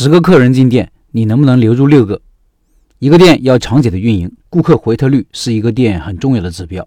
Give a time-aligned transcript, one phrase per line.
[0.00, 2.20] 十个客人进店，你能不能留住六个？
[3.00, 6.86] 一个店要长久的运营，顾客回头率是一个店很重要的指标，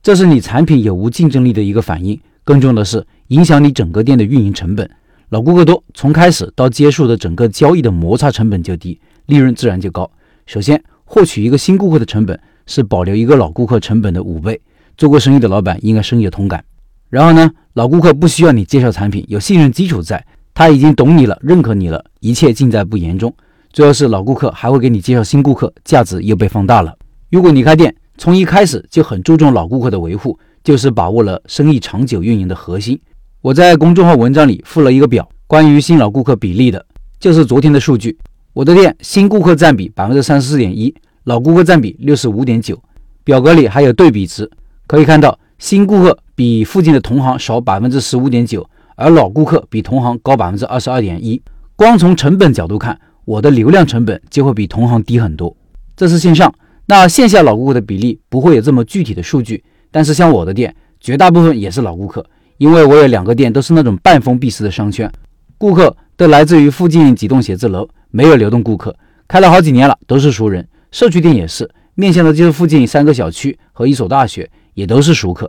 [0.00, 2.20] 这是你产品有无竞争力的一个反应。
[2.44, 4.88] 更重要的是，影响你整个店的运营成本。
[5.30, 10.08] 老顾客多，从开始到结束的整个交易的摩擦成本就低，利润自然就高。
[10.46, 14.60] 首先，获取一个新顾客的成本是保留一个老顾客成本的五倍。
[14.96, 16.64] 做过生意的老板应该深有同感。
[17.10, 23.34] 然后呢，老顾客不需要你介绍产品，有信任基础在，他已经懂你了，认可你了，一切尽在不言中。
[23.72, 26.94] 主要是老顾客还会给你介绍新顾客，价值又被放大了。
[27.30, 33.00] 如果你开店从一开始就很注重老顾客的维护，就是把握了生意长久运营的核心。
[33.40, 36.84] 我在公众号文章里附了一个表，关于新老顾客比例的，
[37.18, 38.16] 就是昨天的数据。
[38.52, 40.94] 我的店新顾客占比百分之三十四点一，
[41.24, 42.78] 老顾客占比六十五点九。
[43.24, 44.50] 表格里还有对比值，
[44.86, 51.40] 可以看到新顾客比附近的同行少百分之十五点九，而老顾客比同行高百分之二十二点一。
[51.76, 52.98] 光从成本角度看。
[53.24, 55.56] 我的流量成本就会比同行低很多，
[55.94, 56.52] 这是线上。
[56.86, 62.26] 那线下老顾客的比例不会有这么具体的数据，但是像我的店，绝大部分也是老顾客，
[62.58, 65.08] 因为我有两个店都是那种半封闭式的商圈，
[65.56, 68.92] 顾客都来自于附近几栋写字楼，没有流动顾客，
[69.28, 70.66] 开了好几年了，都是熟人。
[70.90, 75.48] 社区店也是，面向的就是附近三个小区和一所大学，也都是熟客。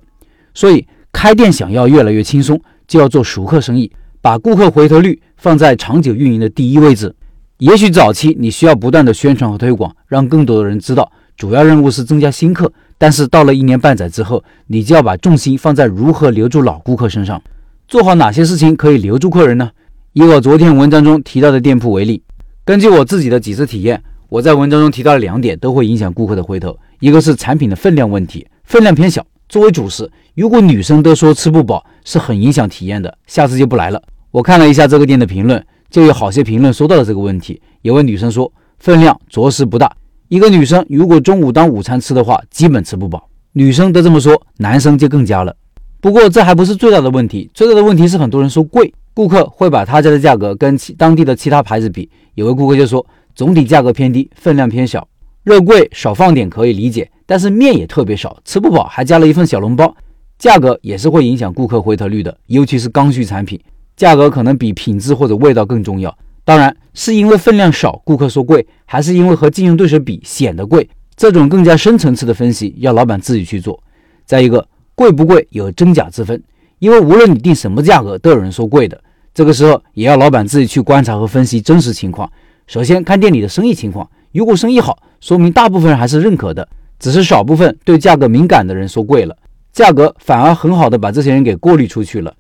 [0.53, 7.15] 所以开店想要越来越轻松，就要做熟客生意，把顾客回头率放在长久运营的第一位置。
[7.59, 12.71] 也许早期你需要不断的宣传和推广，让更多的人知道，主要任务是增加新客。
[12.97, 17.41] 但是到了一年半载之后，你就要把重心放在如何留住老顾客身上。
[17.87, 19.71] 做好哪些事情可以留住客人呢？
[20.13, 22.21] 以我昨天文章中提到的店铺为例，
[22.63, 29.25] 根据我自己的几次体验，我在文章中提到了两点都会影响顾客的回头，一个是产品的分量问题，分量偏小。
[29.47, 34.01] 作为主食，如果女生都说吃不饱，是很影响体验的，下次就不来了。
[34.31, 35.63] 我看了一下这个店的评论。
[35.89, 37.61] 就有好些评论说到了这个问题。
[37.83, 39.95] 有位女生说，分量着实不大。
[40.27, 43.29] 一个女生如果中午当午餐吃的话，基本吃不饱。
[43.51, 45.55] 女生都这么说，男生就更加了。
[46.01, 52.09] 不过这还不是最大的问题，最大的问题是很多人说贵，顾客会把他家的价格跟其当地的其他牌子比。
[52.33, 53.05] 有位顾客就说，
[53.35, 55.07] 总体价格偏低，分量偏小，
[55.43, 59.95] 肉贵少放点可以理解，但是面也特别少，吃不饱，还加了一份小笼包，
[60.37, 63.59] 价格也是会影响顾客回头率的，尤其是刚需产品。
[63.95, 66.17] 价格可能比品质或者味道更重要。
[66.43, 70.89] 当然是因为分量少，顾客说贵，还是因为和竞争对手比显得贵？
[71.15, 73.81] 这种更加深层次的分析要老板自己去做。
[74.25, 76.43] 再一个，贵不贵有真假之分，
[76.79, 78.99] 因为无论你定什么价格，都有人说贵的。
[79.33, 82.29] 这个时候也要老板自己去观察和分析真实情况。
[82.65, 86.67] 首先看店里的生意情况，如果生意好，说明大部分人还是认可的，
[87.03, 89.35] 只是少部分对价格敏感的人说贵了，
[89.73, 92.33] 价格反而很好的把这些人给过滤出去了。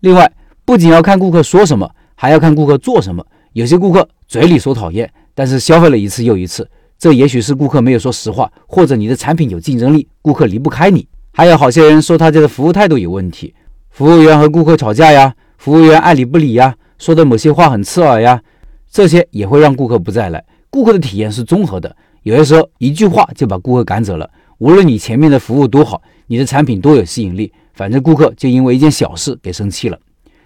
[0.00, 0.30] 另外。
[0.62, 3.26] 不仅要看顾客说什么，还要看顾客做什么。
[3.54, 11.04] 有些顾客嘴里说讨厌，但是消费了一次又一次，这也许是顾客没有说实话，或者你的产品有竞争力，顾客离不开你。
[11.32, 13.52] 还有好些人说他家的服务态度有问题，
[13.90, 18.40] 服务员和顾客吵架呀，服务员爱理不理呀，说的某些话很刺耳呀，
[18.88, 20.44] 这些也会让顾客不再来。
[20.70, 24.28] 顾客的体验是综合的，有些时候一句话就把顾客赶走了。
[24.58, 29.98] 无论你前面的服务多好，你的产品多有吸引力，反正顾客就因为一件小事给生气了。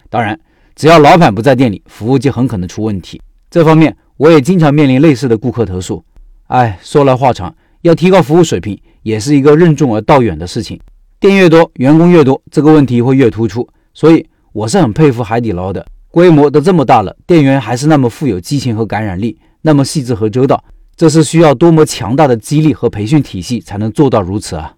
[0.09, 0.39] 当然，
[0.77, 3.21] 只要老板不在店里，服务就很可能出问题。
[3.51, 6.05] 这方面我也经常面临类似的顾客投诉。
[6.47, 10.79] 哎，说来话长，要提高服务水平，也是一个任重而道远的事情。
[11.19, 13.69] 店越多，员工越多，这个问题会越突出。
[13.93, 20.63] 所以我是很佩服海底捞的，规模都这么大了，店员还是那么富有激情和感染力，那么细致和周到，
[20.97, 24.75] 这是需要多么强大的激励和培训体系才能做到如此啊！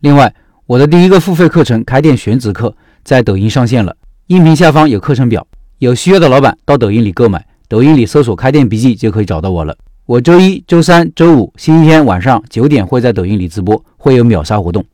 [0.00, 0.32] 另外，
[0.66, 2.68] 我的第一个付费课程《开店选址课》
[3.02, 3.96] 在抖音上线了。
[4.28, 5.46] 音频下方有课程表，
[5.78, 9.76] 有需要的老板到抖音里购买，抖音里搜索“开店笔记”就可以找到我了。
[10.06, 14.84] 我周一周三周五星期天晚上九点会在抖音里直播，会有秒杀活动。